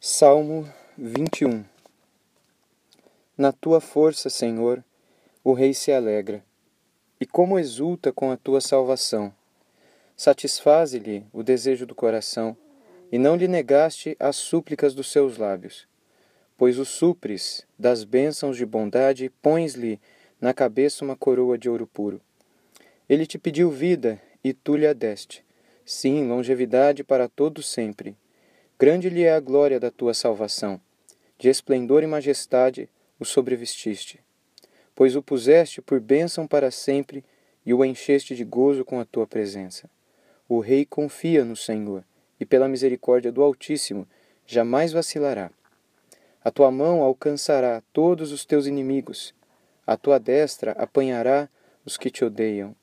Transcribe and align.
Salmo 0.00 0.72
21 0.96 1.64
Na 3.36 3.50
tua 3.50 3.80
força, 3.80 4.30
Senhor, 4.30 4.84
o 5.42 5.52
rei 5.52 5.74
se 5.74 5.90
alegra, 5.90 6.44
e 7.20 7.26
como 7.26 7.58
exulta 7.58 8.12
com 8.12 8.30
a 8.30 8.36
tua 8.36 8.60
salvação. 8.60 9.34
Satisfaze-lhe 10.16 11.26
o 11.32 11.42
desejo 11.42 11.84
do 11.84 11.96
coração, 11.96 12.56
e 13.10 13.18
não 13.18 13.34
lhe 13.34 13.48
negaste 13.48 14.16
as 14.20 14.36
súplicas 14.36 14.94
dos 14.94 15.10
seus 15.10 15.36
lábios. 15.36 15.88
Pois 16.56 16.78
o 16.78 16.84
supres 16.84 17.66
das 17.76 18.04
bênçãos 18.04 18.56
de 18.56 18.64
bondade 18.64 19.32
pões-lhe 19.42 20.00
na 20.40 20.54
cabeça 20.54 21.04
uma 21.04 21.16
coroa 21.16 21.58
de 21.58 21.68
ouro 21.68 21.88
puro. 21.88 22.20
Ele 23.08 23.26
te 23.26 23.36
pediu 23.36 23.68
vida, 23.68 24.22
e 24.44 24.52
tu 24.52 24.76
lhe 24.76 24.86
a 24.86 24.92
deste. 24.92 25.44
Sim, 25.84 26.28
longevidade 26.28 27.02
para 27.02 27.28
todo 27.28 27.64
sempre 27.64 28.16
Grande 28.80 29.10
lhe 29.10 29.24
é 29.24 29.32
a 29.32 29.40
glória 29.40 29.80
da 29.80 29.90
tua 29.90 30.14
salvação. 30.14 30.80
De 31.36 31.48
esplendor 31.48 32.04
e 32.04 32.06
majestade 32.06 32.88
o 33.18 33.24
sobrevestiste. 33.24 34.20
Pois 34.94 35.16
o 35.16 35.22
puseste 35.22 35.82
por 35.82 35.98
bênção 35.98 36.46
para 36.46 36.70
sempre 36.70 37.24
e 37.66 37.74
o 37.74 37.84
encheste 37.84 38.36
de 38.36 38.44
gozo 38.44 38.84
com 38.84 39.00
a 39.00 39.04
tua 39.04 39.26
presença. 39.26 39.90
O 40.48 40.60
rei 40.60 40.84
confia 40.84 41.44
no 41.44 41.56
Senhor 41.56 42.04
e, 42.38 42.46
pela 42.46 42.68
misericórdia 42.68 43.32
do 43.32 43.42
Altíssimo, 43.42 44.06
jamais 44.46 44.92
vacilará. 44.92 45.50
A 46.44 46.50
tua 46.52 46.70
mão 46.70 47.02
alcançará 47.02 47.82
todos 47.92 48.30
os 48.30 48.44
teus 48.44 48.64
inimigos, 48.66 49.34
a 49.84 49.96
tua 49.96 50.20
destra 50.20 50.70
apanhará 50.78 51.48
os 51.84 51.96
que 51.96 52.10
te 52.10 52.24
odeiam. 52.24 52.76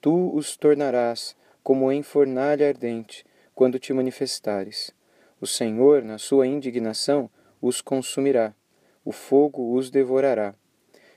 Tu 0.00 0.32
os 0.36 0.56
tornarás 0.56 1.34
como 1.64 1.90
em 1.90 2.00
fornalha 2.00 2.68
ardente, 2.68 3.26
quando 3.56 3.78
te 3.80 3.92
manifestares. 3.92 4.94
O 5.42 5.46
Senhor, 5.46 6.04
na 6.04 6.18
sua 6.18 6.46
indignação, 6.46 7.28
os 7.60 7.80
consumirá, 7.80 8.54
o 9.04 9.10
fogo 9.10 9.74
os 9.74 9.90
devorará. 9.90 10.54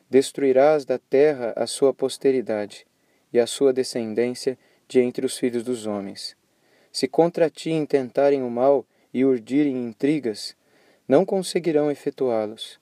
Destruirás 0.09 0.83
da 0.83 0.97
terra 0.97 1.53
a 1.55 1.67
sua 1.67 1.93
posteridade 1.93 2.87
e 3.31 3.39
a 3.39 3.45
sua 3.45 3.71
descendência 3.71 4.57
de 4.87 4.99
entre 4.99 5.27
os 5.27 5.37
filhos 5.37 5.63
dos 5.63 5.85
homens. 5.85 6.35
Se 6.91 7.07
contra 7.07 7.51
ti 7.51 7.69
intentarem 7.69 8.41
o 8.41 8.49
mal 8.49 8.83
e 9.13 9.23
urdirem 9.23 9.85
intrigas, 9.85 10.55
não 11.07 11.23
conseguirão 11.23 11.91
efetuá-los, 11.91 12.79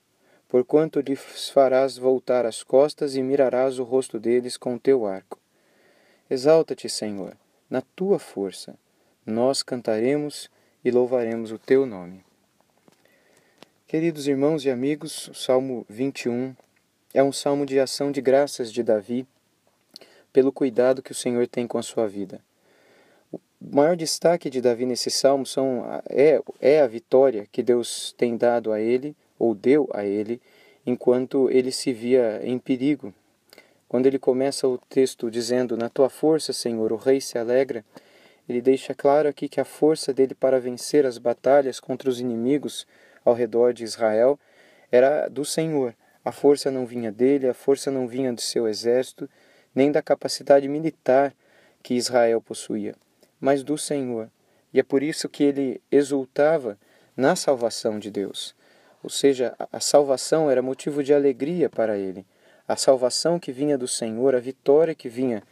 porquanto 0.48 1.00
lhes 1.00 1.50
farás 1.50 1.98
voltar 1.98 2.46
as 2.46 2.62
costas 2.62 3.16
e 3.16 3.22
mirarás 3.22 3.78
o 3.78 3.84
rosto 3.84 4.18
deles 4.18 4.56
com 4.56 4.76
o 4.76 4.80
teu 4.80 5.04
arco. 5.04 5.38
Exalta-te, 6.30 6.88
Senhor, 6.88 7.36
na 7.68 7.82
tua 7.94 8.18
força. 8.18 8.78
Nós 9.26 9.62
cantaremos 9.62 10.48
e 10.84 10.90
louvaremos 10.90 11.50
o 11.50 11.58
teu 11.58 11.86
nome. 11.86 12.22
Queridos 13.86 14.26
irmãos 14.28 14.64
e 14.64 14.70
amigos, 14.70 15.28
o 15.28 15.34
Salmo 15.34 15.86
21 15.88 16.54
é 17.14 17.22
um 17.22 17.32
salmo 17.32 17.64
de 17.64 17.78
ação 17.78 18.12
de 18.12 18.20
graças 18.20 18.72
de 18.72 18.82
Davi 18.82 19.26
pelo 20.32 20.50
cuidado 20.50 21.00
que 21.00 21.12
o 21.12 21.14
Senhor 21.14 21.46
tem 21.46 21.66
com 21.66 21.78
a 21.78 21.82
sua 21.82 22.08
vida. 22.08 22.40
O 23.32 23.40
maior 23.60 23.96
destaque 23.96 24.50
de 24.50 24.60
Davi 24.60 24.84
nesse 24.84 25.10
salmo 25.10 25.46
são, 25.46 25.84
é, 26.10 26.42
é 26.60 26.80
a 26.80 26.86
vitória 26.86 27.46
que 27.50 27.62
Deus 27.62 28.12
tem 28.18 28.36
dado 28.36 28.72
a 28.72 28.80
ele, 28.80 29.16
ou 29.38 29.54
deu 29.54 29.88
a 29.94 30.04
ele, 30.04 30.40
enquanto 30.84 31.48
ele 31.50 31.70
se 31.70 31.92
via 31.92 32.40
em 32.42 32.58
perigo. 32.58 33.14
Quando 33.88 34.06
ele 34.06 34.18
começa 34.18 34.66
o 34.66 34.76
texto 34.76 35.30
dizendo: 35.30 35.76
Na 35.76 35.88
tua 35.88 36.10
força, 36.10 36.52
Senhor, 36.52 36.92
o 36.92 36.96
rei 36.96 37.20
se 37.20 37.38
alegra, 37.38 37.84
ele 38.48 38.60
deixa 38.60 38.94
claro 38.94 39.28
aqui 39.28 39.48
que 39.48 39.60
a 39.60 39.64
força 39.64 40.12
dele 40.12 40.34
para 40.34 40.60
vencer 40.60 41.06
as 41.06 41.18
batalhas 41.18 41.80
contra 41.80 42.08
os 42.08 42.20
inimigos 42.20 42.86
ao 43.24 43.34
redor 43.34 43.72
de 43.72 43.84
Israel 43.84 44.38
era 44.92 45.28
do 45.28 45.44
Senhor. 45.44 45.94
A 46.24 46.30
força 46.30 46.70
não 46.70 46.86
vinha 46.86 47.10
dele, 47.10 47.48
a 47.48 47.54
força 47.54 47.90
não 47.90 48.06
vinha 48.06 48.32
do 48.32 48.40
seu 48.40 48.68
exército, 48.68 49.28
nem 49.74 49.90
da 49.90 50.02
capacidade 50.02 50.68
militar 50.68 51.34
que 51.82 51.94
Israel 51.94 52.40
possuía, 52.40 52.94
mas 53.40 53.62
do 53.62 53.76
Senhor. 53.76 54.30
E 54.72 54.80
é 54.80 54.82
por 54.82 55.02
isso 55.02 55.28
que 55.28 55.42
ele 55.44 55.80
exultava 55.90 56.78
na 57.16 57.36
salvação 57.36 57.98
de 57.98 58.10
Deus. 58.10 58.54
Ou 59.02 59.10
seja, 59.10 59.54
a 59.70 59.80
salvação 59.80 60.50
era 60.50 60.62
motivo 60.62 61.02
de 61.02 61.12
alegria 61.12 61.68
para 61.68 61.96
ele. 61.96 62.24
A 62.66 62.76
salvação 62.76 63.38
que 63.38 63.52
vinha 63.52 63.76
do 63.76 63.86
Senhor, 63.86 64.34
a 64.34 64.40
vitória 64.40 64.94
que 64.94 65.08
vinha 65.08 65.42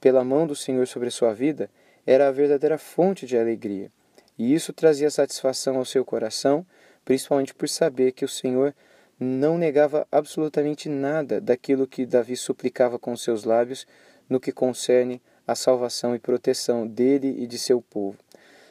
pela 0.00 0.24
mão 0.24 0.46
do 0.46 0.56
Senhor 0.56 0.86
sobre 0.88 1.08
a 1.08 1.12
sua 1.12 1.32
vida, 1.32 1.70
era 2.06 2.28
a 2.28 2.32
verdadeira 2.32 2.78
fonte 2.78 3.26
de 3.26 3.36
alegria. 3.36 3.90
E 4.38 4.54
isso 4.54 4.72
trazia 4.72 5.10
satisfação 5.10 5.76
ao 5.76 5.84
seu 5.84 6.04
coração, 6.04 6.64
principalmente 7.04 7.54
por 7.54 7.68
saber 7.68 8.12
que 8.12 8.24
o 8.24 8.28
Senhor 8.28 8.74
não 9.18 9.56
negava 9.56 10.06
absolutamente 10.12 10.88
nada 10.88 11.40
daquilo 11.40 11.86
que 11.86 12.04
Davi 12.04 12.36
suplicava 12.36 12.98
com 12.98 13.16
seus 13.16 13.44
lábios 13.44 13.86
no 14.28 14.38
que 14.38 14.52
concerne 14.52 15.22
a 15.46 15.54
salvação 15.54 16.14
e 16.14 16.18
proteção 16.18 16.86
dele 16.86 17.34
e 17.38 17.46
de 17.46 17.58
seu 17.58 17.80
povo. 17.80 18.18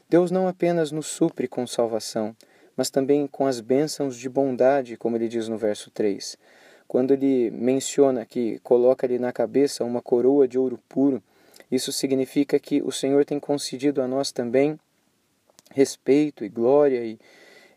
Deus 0.07 0.29
não 0.29 0.47
apenas 0.47 0.91
nos 0.91 1.07
supre 1.07 1.47
com 1.47 1.66
salvação, 1.66 2.35
mas 2.78 2.90
também 2.90 3.25
com 3.25 3.47
as 3.47 3.59
bênçãos 3.59 4.18
de 4.18 4.29
bondade, 4.29 4.97
como 4.97 5.18
ele 5.18 5.28
diz 5.28 5.47
no 5.47 5.57
verso 5.57 5.90
3. 5.90 6.38
Quando 6.88 7.12
ele 7.12 7.50
menciona 7.50 8.25
que 8.25 8.59
coloca-lhe 8.59 9.18
na 9.18 9.31
cabeça 9.31 9.84
uma 9.84 10.01
coroa 10.01 10.47
de 10.47 10.59
ouro 10.59 10.79
puro, 10.88 11.24
isso 11.71 11.91
significa 11.91 12.59
que 12.59 12.81
o 12.81 12.91
Senhor 12.91 13.25
tem 13.25 13.39
concedido 13.39 14.01
a 14.01 14.07
nós 14.07 14.31
também 14.31 14.79
respeito 15.71 16.45
e 16.45 16.49
glória 16.49 17.03
e, 17.03 17.19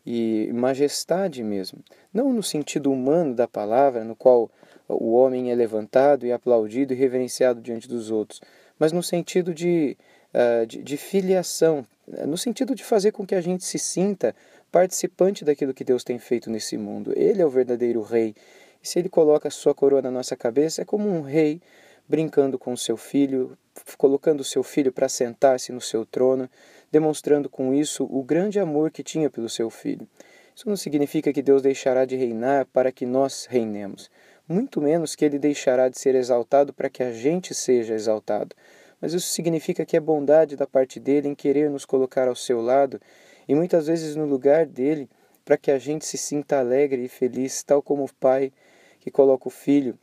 e 0.04 0.52
majestade 0.52 1.42
mesmo. 1.42 1.80
Não 2.12 2.32
no 2.32 2.42
sentido 2.42 2.92
humano 2.92 3.34
da 3.34 3.48
palavra, 3.48 4.04
no 4.04 4.14
qual 4.14 4.50
o 4.88 5.12
homem 5.12 5.50
é 5.50 5.54
levantado 5.54 6.26
e 6.26 6.32
aplaudido 6.32 6.92
e 6.92 6.96
reverenciado 6.96 7.60
diante 7.60 7.88
dos 7.88 8.10
outros, 8.10 8.40
mas 8.78 8.92
no 8.92 9.02
sentido 9.02 9.52
de, 9.52 9.96
uh, 10.32 10.66
de, 10.66 10.82
de 10.82 10.96
filiação, 10.96 11.86
no 12.26 12.38
sentido 12.38 12.74
de 12.74 12.84
fazer 12.84 13.12
com 13.12 13.26
que 13.26 13.34
a 13.34 13.40
gente 13.40 13.64
se 13.64 13.78
sinta 13.78 14.34
participante 14.70 15.44
daquilo 15.44 15.74
que 15.74 15.84
Deus 15.84 16.04
tem 16.04 16.18
feito 16.18 16.50
nesse 16.50 16.76
mundo. 16.76 17.12
Ele 17.16 17.42
é 17.42 17.46
o 17.46 17.50
verdadeiro 17.50 18.02
rei. 18.02 18.34
E 18.82 18.88
se 18.88 18.98
ele 18.98 19.08
coloca 19.08 19.48
a 19.48 19.50
sua 19.50 19.74
coroa 19.74 20.00
na 20.00 20.10
nossa 20.10 20.36
cabeça, 20.36 20.82
é 20.82 20.84
como 20.84 21.08
um 21.08 21.22
rei 21.22 21.60
brincando 22.08 22.58
com 22.58 22.76
seu 22.76 22.96
filho, 22.96 23.56
colocando 23.96 24.44
seu 24.44 24.62
filho 24.62 24.92
para 24.92 25.08
sentar-se 25.08 25.72
no 25.72 25.80
seu 25.80 26.04
trono, 26.04 26.48
demonstrando 26.90 27.48
com 27.48 27.74
isso 27.74 28.04
o 28.04 28.22
grande 28.22 28.58
amor 28.58 28.90
que 28.90 29.02
tinha 29.02 29.30
pelo 29.30 29.48
seu 29.48 29.70
filho. 29.70 30.06
Isso 30.54 30.68
não 30.68 30.76
significa 30.76 31.32
que 31.32 31.42
Deus 31.42 31.62
deixará 31.62 32.04
de 32.04 32.16
reinar 32.16 32.66
para 32.66 32.90
que 32.90 33.06
nós 33.06 33.46
reinemos, 33.48 34.10
muito 34.48 34.80
menos 34.80 35.14
que 35.14 35.24
ele 35.24 35.38
deixará 35.38 35.88
de 35.88 35.98
ser 35.98 36.14
exaltado 36.14 36.72
para 36.72 36.90
que 36.90 37.02
a 37.02 37.12
gente 37.12 37.54
seja 37.54 37.94
exaltado. 37.94 38.56
Mas 39.00 39.12
isso 39.12 39.28
significa 39.28 39.86
que 39.86 39.96
é 39.96 40.00
bondade 40.00 40.56
da 40.56 40.66
parte 40.66 40.98
dele 40.98 41.28
em 41.28 41.34
querer 41.34 41.70
nos 41.70 41.84
colocar 41.84 42.26
ao 42.26 42.34
seu 42.34 42.60
lado 42.60 43.00
e 43.46 43.54
muitas 43.54 43.86
vezes 43.86 44.16
no 44.16 44.26
lugar 44.26 44.66
dele, 44.66 45.08
para 45.44 45.56
que 45.56 45.70
a 45.70 45.78
gente 45.78 46.04
se 46.04 46.18
sinta 46.18 46.58
alegre 46.58 47.04
e 47.04 47.08
feliz, 47.08 47.62
tal 47.62 47.80
como 47.80 48.04
o 48.04 48.14
pai 48.14 48.52
que 49.00 49.10
coloca 49.10 49.48
o 49.48 49.50
filho 49.50 49.98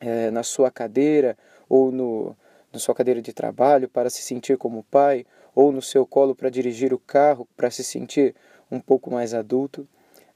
é, 0.00 0.30
na 0.30 0.42
sua 0.42 0.70
cadeira 0.70 1.36
ou 1.68 1.92
no, 1.92 2.36
na 2.72 2.78
sua 2.78 2.94
cadeira 2.94 3.20
de 3.20 3.32
trabalho 3.32 3.88
para 3.88 4.10
se 4.10 4.22
sentir 4.22 4.56
como 4.56 4.84
pai, 4.84 5.26
ou 5.54 5.72
no 5.72 5.82
seu 5.82 6.06
colo 6.06 6.34
para 6.34 6.50
dirigir 6.50 6.92
o 6.92 6.98
carro 6.98 7.46
para 7.56 7.70
se 7.70 7.82
sentir 7.82 8.34
um 8.70 8.80
pouco 8.80 9.10
mais 9.10 9.34
adulto. 9.34 9.86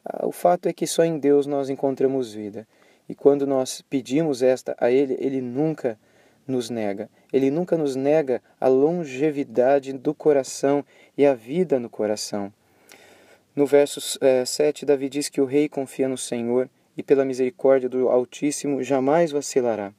Ah, 0.04 0.26
o 0.26 0.32
fato 0.32 0.68
é 0.68 0.72
que 0.72 0.86
só 0.86 1.04
em 1.04 1.18
Deus 1.18 1.46
nós 1.46 1.70
encontramos 1.70 2.32
vida. 2.32 2.66
E 3.08 3.14
quando 3.14 3.46
nós 3.46 3.82
pedimos 3.82 4.42
esta 4.42 4.74
a 4.78 4.90
Ele, 4.90 5.16
Ele 5.20 5.40
nunca 5.40 5.98
nos 6.46 6.68
nega. 6.70 7.08
Ele 7.32 7.50
nunca 7.50 7.76
nos 7.76 7.96
nega 7.96 8.42
a 8.60 8.68
longevidade 8.68 9.92
do 9.92 10.14
coração 10.14 10.84
e 11.16 11.24
a 11.24 11.34
vida 11.34 11.78
no 11.78 11.88
coração. 11.88 12.52
No 13.54 13.66
verso 13.66 14.18
é, 14.20 14.44
7, 14.44 14.84
Davi 14.84 15.08
diz 15.08 15.28
que 15.28 15.40
o 15.40 15.44
rei 15.44 15.68
confia 15.68 16.08
no 16.08 16.18
Senhor 16.18 16.68
e 16.96 17.02
pela 17.02 17.24
misericórdia 17.24 17.88
do 17.88 18.08
Altíssimo 18.08 18.82
jamais 18.82 19.30
vacilará. 19.30 19.92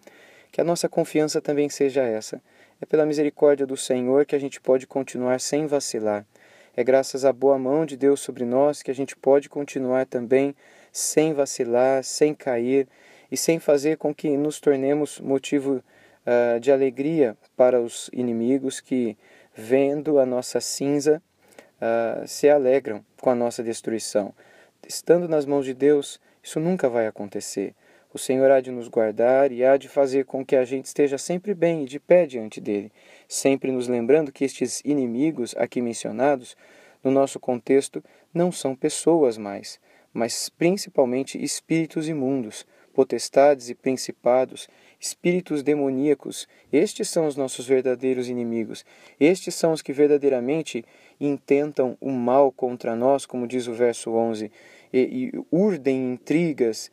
Que 0.55 0.61
a 0.61 0.63
nossa 0.63 0.87
confiança 0.87 1.41
também 1.41 1.67
seja 1.67 2.01
essa. 2.01 2.41
É 2.79 2.85
pela 2.85 3.05
misericórdia 3.05 3.67
do 3.67 3.75
Senhor 3.75 4.25
que 4.25 4.37
a 4.37 4.39
gente 4.39 4.61
pode 4.61 4.87
continuar 4.87 5.41
sem 5.41 5.67
vacilar. 5.67 6.25
É 6.77 6.81
graças 6.81 7.25
à 7.25 7.33
boa 7.33 7.59
mão 7.59 7.85
de 7.85 7.97
Deus 7.97 8.21
sobre 8.21 8.45
nós 8.45 8.81
que 8.81 8.89
a 8.89 8.95
gente 8.95 9.17
pode 9.17 9.49
continuar 9.49 10.05
também 10.05 10.55
sem 10.93 11.33
vacilar, 11.33 12.05
sem 12.05 12.33
cair 12.33 12.87
e 13.29 13.35
sem 13.35 13.59
fazer 13.59 13.97
com 13.97 14.15
que 14.15 14.37
nos 14.37 14.61
tornemos 14.61 15.19
motivo 15.19 15.83
uh, 16.25 16.57
de 16.61 16.71
alegria 16.71 17.35
para 17.57 17.81
os 17.81 18.09
inimigos 18.13 18.79
que, 18.79 19.17
vendo 19.53 20.19
a 20.19 20.25
nossa 20.25 20.61
cinza, 20.61 21.21
uh, 21.81 22.25
se 22.25 22.49
alegram 22.49 23.03
com 23.19 23.29
a 23.29 23.35
nossa 23.35 23.61
destruição. 23.61 24.33
Estando 24.87 25.27
nas 25.27 25.45
mãos 25.45 25.65
de 25.65 25.73
Deus, 25.73 26.17
isso 26.41 26.61
nunca 26.61 26.87
vai 26.87 27.07
acontecer. 27.07 27.75
O 28.15 28.17
Senhor 28.17 28.49
há 28.49 28.61
de 28.61 28.71
nos 28.71 28.87
guardar 28.87 29.51
e 29.51 29.61
há 29.65 29.75
de 29.75 29.89
fazer 29.89 30.23
com 30.23 30.45
que 30.45 30.55
a 30.55 30.63
gente 30.63 30.85
esteja 30.85 31.17
sempre 31.17 31.53
bem 31.53 31.83
e 31.83 31.85
de 31.85 31.99
pé 31.99 32.25
diante 32.25 32.61
dele, 32.61 32.89
sempre 33.27 33.73
nos 33.73 33.89
lembrando 33.89 34.31
que 34.31 34.45
estes 34.45 34.81
inimigos 34.85 35.53
aqui 35.57 35.81
mencionados 35.81 36.55
no 37.03 37.11
nosso 37.11 37.41
contexto, 37.41 38.01
não 38.33 38.53
são 38.53 38.73
pessoas 38.73 39.37
mais, 39.37 39.81
mas 40.13 40.47
principalmente 40.47 41.43
espíritos 41.43 42.07
imundos, 42.07 42.65
potestades 42.93 43.69
e 43.69 43.75
principados, 43.75 44.69
espíritos 44.97 45.61
demoníacos. 45.61 46.47
Estes 46.71 47.09
são 47.09 47.27
os 47.27 47.35
nossos 47.35 47.67
verdadeiros 47.67 48.29
inimigos. 48.29 48.85
Estes 49.19 49.55
são 49.55 49.73
os 49.73 49.81
que 49.81 49.91
verdadeiramente 49.91 50.85
intentam 51.19 51.97
o 51.99 52.11
mal 52.11 52.49
contra 52.49 52.95
nós, 52.95 53.25
como 53.25 53.45
diz 53.45 53.67
o 53.67 53.73
verso 53.73 54.11
11, 54.11 54.49
e, 54.93 54.99
e 54.99 55.45
urdem 55.51 56.13
intrigas, 56.13 56.89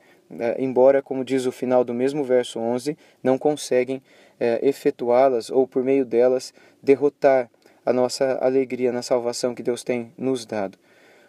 embora, 0.58 1.02
como 1.02 1.24
diz 1.24 1.46
o 1.46 1.52
final 1.52 1.84
do 1.84 1.94
mesmo 1.94 2.24
verso 2.24 2.58
11, 2.58 2.96
não 3.22 3.38
conseguem 3.38 4.02
eh, 4.38 4.60
efetuá-las 4.62 5.50
ou, 5.50 5.66
por 5.66 5.82
meio 5.84 6.04
delas, 6.04 6.52
derrotar 6.82 7.50
a 7.84 7.92
nossa 7.92 8.38
alegria 8.40 8.92
na 8.92 9.02
salvação 9.02 9.54
que 9.54 9.62
Deus 9.62 9.82
tem 9.82 10.12
nos 10.16 10.46
dado. 10.46 10.78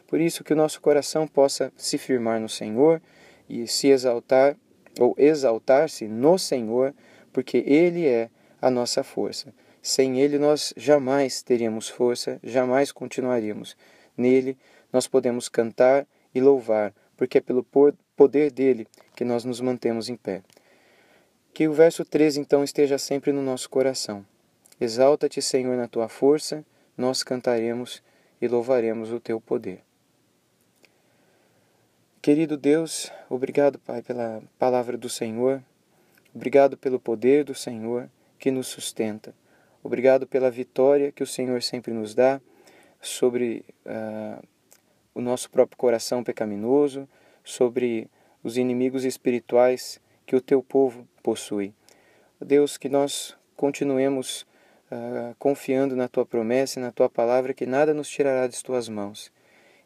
Por 0.07 0.21
isso, 0.21 0.43
que 0.43 0.53
o 0.53 0.55
nosso 0.55 0.79
coração 0.79 1.27
possa 1.27 1.71
se 1.75 1.97
firmar 1.97 2.39
no 2.39 2.49
Senhor 2.49 3.01
e 3.49 3.67
se 3.67 3.87
exaltar 3.87 4.55
ou 4.99 5.15
exaltar-se 5.17 6.07
no 6.07 6.37
Senhor, 6.37 6.93
porque 7.31 7.57
Ele 7.65 8.07
é 8.07 8.29
a 8.61 8.69
nossa 8.69 9.03
força. 9.03 9.53
Sem 9.81 10.21
Ele 10.21 10.37
nós 10.37 10.73
jamais 10.77 11.41
teríamos 11.41 11.89
força, 11.89 12.39
jamais 12.43 12.91
continuaríamos. 12.91 13.75
Nele 14.15 14.57
nós 14.91 15.07
podemos 15.07 15.49
cantar 15.49 16.07
e 16.33 16.39
louvar, 16.39 16.93
porque 17.17 17.39
é 17.39 17.41
pelo 17.41 17.63
poder 18.15 18.51
dele 18.51 18.87
que 19.15 19.23
nós 19.23 19.43
nos 19.43 19.59
mantemos 19.59 20.09
em 20.09 20.15
pé. 20.15 20.41
Que 21.53 21.67
o 21.67 21.73
verso 21.73 22.03
13 22.03 22.39
então 22.39 22.63
esteja 22.63 22.97
sempre 22.97 23.31
no 23.31 23.41
nosso 23.41 23.69
coração. 23.69 24.25
Exalta-te, 24.79 25.41
Senhor, 25.41 25.77
na 25.77 25.87
tua 25.87 26.09
força, 26.09 26.65
nós 26.97 27.23
cantaremos 27.23 28.01
e 28.41 28.47
louvaremos 28.47 29.11
o 29.11 29.19
teu 29.19 29.39
poder. 29.39 29.81
Querido 32.21 32.55
Deus, 32.55 33.11
obrigado, 33.29 33.77
Pai, 33.79 34.01
pela 34.01 34.41
palavra 34.57 34.97
do 34.97 35.09
Senhor, 35.09 35.61
obrigado 36.33 36.77
pelo 36.77 36.99
poder 36.99 37.43
do 37.43 37.53
Senhor 37.53 38.09
que 38.39 38.49
nos 38.49 38.67
sustenta, 38.67 39.35
obrigado 39.83 40.25
pela 40.25 40.49
vitória 40.49 41.11
que 41.11 41.21
o 41.21 41.27
Senhor 41.27 41.61
sempre 41.61 41.93
nos 41.93 42.15
dá 42.15 42.39
sobre 43.01 43.65
uh, 43.85 44.41
o 45.13 45.19
nosso 45.19 45.49
próprio 45.49 45.77
coração 45.77 46.23
pecaminoso, 46.23 47.07
sobre 47.43 48.09
os 48.43 48.57
inimigos 48.57 49.03
espirituais 49.05 49.99
que 50.25 50.35
o 50.35 50.41
teu 50.41 50.61
povo 50.61 51.07
possui. 51.21 51.73
Deus, 52.39 52.77
que 52.77 52.89
nós 52.89 53.35
continuemos 53.55 54.45
uh, 54.91 55.35
confiando 55.39 55.95
na 55.95 56.07
tua 56.07 56.25
promessa 56.25 56.79
e 56.79 56.81
na 56.81 56.91
tua 56.91 57.09
palavra, 57.09 57.53
que 57.53 57.65
nada 57.65 57.93
nos 57.93 58.09
tirará 58.09 58.47
de 58.47 58.61
tuas 58.63 58.89
mãos, 58.89 59.31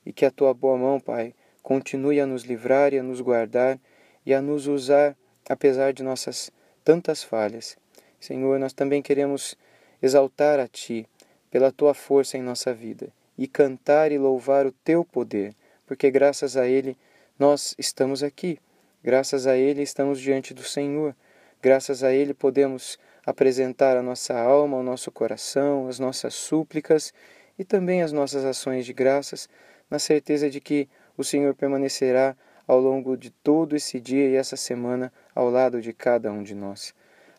e 0.06 0.12
que 0.12 0.26
a 0.26 0.32
tua 0.32 0.54
boa 0.54 0.78
mão, 0.78 1.00
Pai, 1.00 1.34
continue 1.62 2.20
a 2.20 2.26
nos 2.26 2.44
livrar 2.44 2.94
e 2.94 3.00
a 3.00 3.04
nos 3.04 3.22
guardar 3.22 3.80
e 4.26 4.34
a 4.34 4.42
nos 4.42 4.68
usar 4.68 5.16
apesar 5.50 5.94
de 5.94 6.04
nossas 6.04 6.52
tantas 6.84 7.24
falhas. 7.24 7.78
Senhor, 8.20 8.60
nós 8.60 8.74
também 8.74 9.02
queremos 9.02 9.56
exaltar 10.02 10.60
a 10.60 10.68
Ti 10.68 11.08
pela 11.52 11.72
Tua 11.72 11.94
força 11.94 12.38
em 12.38 12.42
nossa 12.42 12.74
vida 12.74 13.10
e 13.38 13.48
cantar 13.48 14.12
e 14.12 14.18
louvar 14.18 14.66
o 14.66 14.72
Teu 14.72 15.04
poder, 15.04 15.54
porque 15.86 16.10
graças 16.10 16.58
a 16.58 16.68
Ele 16.68 16.98
nós 17.40 17.76
estamos 17.78 18.24
aqui, 18.24 18.58
graças 19.04 19.46
a 19.46 19.56
Ele 19.56 19.84
estamos 19.84 20.20
diante 20.20 20.56
do 20.56 20.64
Senhor, 20.64 21.16
graças 21.62 22.04
a 22.04 22.12
Ele 22.12 22.34
podemos 22.34 22.98
apresentar 23.24 23.96
a 23.96 24.02
nossa 24.02 24.34
alma, 24.34 24.78
o 24.78 24.84
nosso 24.84 25.12
coração, 25.12 25.88
as 25.88 26.00
nossas 26.00 26.34
súplicas 26.34 27.14
e 27.60 27.64
também 27.64 28.02
as 28.02 28.12
nossas 28.12 28.44
ações 28.44 28.88
de 28.88 28.94
graças, 28.94 29.48
na 29.88 30.00
certeza 30.00 30.50
de 30.50 30.60
que 30.60 30.90
o 31.16 31.24
Senhor 31.24 31.54
permanecerá 31.54 32.36
ao 32.68 32.80
longo 32.80 33.16
de 33.16 33.30
todo 33.30 33.76
esse 33.76 34.00
dia 34.00 34.30
e 34.30 34.36
essa 34.36 34.58
semana 34.58 35.14
ao 35.36 35.48
lado 35.48 35.80
de 35.80 35.94
cada 35.94 36.32
um 36.32 36.42
de 36.42 36.56
nós. 36.56 36.92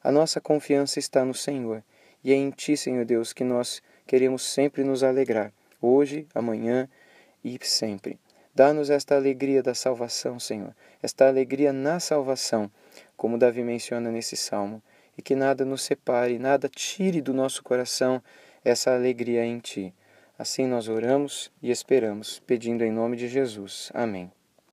A 0.02 0.12
nossa 0.12 0.40
confiança 0.40 1.00
está 1.00 1.24
no 1.24 1.34
Senhor 1.34 1.82
e 2.22 2.32
é 2.32 2.36
em 2.36 2.50
Ti, 2.50 2.76
Senhor 2.76 3.04
Deus, 3.04 3.32
que 3.32 3.42
nós 3.42 3.82
queremos 4.06 4.42
sempre 4.44 4.84
nos 4.84 5.02
alegrar, 5.02 5.52
hoje, 5.82 6.24
amanhã 6.32 6.88
e 7.44 7.58
sempre. 7.62 8.16
Dá-nos 8.54 8.90
esta 8.90 9.14
alegria 9.14 9.62
da 9.62 9.74
salvação, 9.74 10.38
Senhor, 10.38 10.74
esta 11.02 11.28
alegria 11.28 11.72
na 11.72 12.00
salvação, 12.00 12.70
como 13.16 13.38
Davi 13.38 13.62
menciona 13.62 14.10
nesse 14.10 14.36
salmo, 14.36 14.82
e 15.16 15.22
que 15.22 15.34
nada 15.34 15.64
nos 15.64 15.82
separe, 15.82 16.38
nada 16.38 16.68
tire 16.68 17.20
do 17.20 17.34
nosso 17.34 17.62
coração 17.62 18.22
essa 18.64 18.94
alegria 18.94 19.44
em 19.44 19.58
Ti. 19.58 19.92
Assim 20.38 20.66
nós 20.66 20.88
oramos 20.88 21.50
e 21.60 21.70
esperamos, 21.70 22.40
pedindo 22.46 22.84
em 22.84 22.92
nome 22.92 23.16
de 23.16 23.28
Jesus. 23.28 23.90
Amém. 23.92 24.30